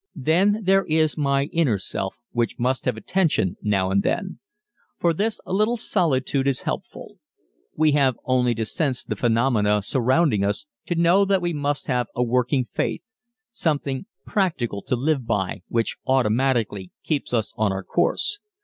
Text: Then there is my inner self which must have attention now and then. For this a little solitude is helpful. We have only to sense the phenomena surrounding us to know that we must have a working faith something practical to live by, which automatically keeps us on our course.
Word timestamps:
Then 0.15 0.61
there 0.63 0.83
is 0.85 1.15
my 1.15 1.43
inner 1.53 1.77
self 1.77 2.17
which 2.31 2.57
must 2.57 2.85
have 2.85 2.97
attention 2.97 3.55
now 3.61 3.91
and 3.91 4.01
then. 4.01 4.39
For 4.97 5.13
this 5.13 5.39
a 5.45 5.53
little 5.53 5.77
solitude 5.77 6.47
is 6.47 6.63
helpful. 6.63 7.19
We 7.77 7.91
have 7.91 8.17
only 8.25 8.55
to 8.55 8.65
sense 8.65 9.03
the 9.03 9.15
phenomena 9.15 9.83
surrounding 9.83 10.43
us 10.43 10.65
to 10.87 10.95
know 10.95 11.23
that 11.25 11.39
we 11.43 11.53
must 11.53 11.85
have 11.85 12.07
a 12.15 12.23
working 12.23 12.65
faith 12.73 13.03
something 13.51 14.07
practical 14.25 14.81
to 14.87 14.95
live 14.95 15.27
by, 15.27 15.61
which 15.67 15.97
automatically 16.07 16.89
keeps 17.03 17.31
us 17.31 17.53
on 17.55 17.71
our 17.71 17.83
course. 17.83 18.39